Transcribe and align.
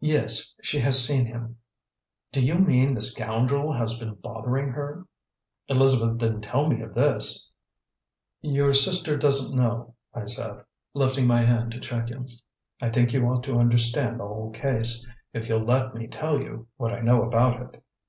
"Yes; 0.00 0.56
she 0.60 0.80
has 0.80 1.04
seen 1.06 1.24
him." 1.24 1.56
"Do 2.32 2.40
you 2.44 2.58
mean 2.58 2.94
the 2.94 3.00
scoundrel 3.00 3.72
has 3.72 3.96
been 3.96 4.14
bothering 4.14 4.70
her? 4.70 5.06
Elizabeth 5.68 6.18
didn't 6.18 6.40
tell 6.40 6.68
me 6.68 6.80
of 6.80 6.94
this" 6.94 7.48
"Your 8.56 8.74
sister 8.74 9.16
doesn't 9.16 9.56
know," 9.56 9.94
I 10.12 10.24
said, 10.26 10.64
lifting 10.94 11.28
my 11.28 11.42
hand 11.44 11.70
to 11.70 11.78
check 11.80 12.08
him. 12.08 12.24
"I 12.80 12.88
think 12.88 13.12
you 13.12 13.24
ought 13.26 13.44
to 13.44 13.60
understand 13.60 14.18
the 14.18 14.26
whole 14.26 14.50
case 14.50 15.06
if 15.32 15.48
you'll 15.48 15.64
let 15.64 15.94
me 15.94 16.08
tell 16.08 16.40
you 16.42 16.66
what 16.76 16.92
I 16.92 16.98
know 16.98 17.22
about 17.22 17.72
it." 17.74 17.84